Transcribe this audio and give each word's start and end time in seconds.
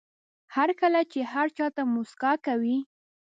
هر 0.55 0.69
کله 0.81 0.99
چې 1.11 1.19
هر 1.31 1.47
چا 1.57 1.67
ته 1.75 1.81
موسکا 1.93 2.31
کوئ. 2.45 2.77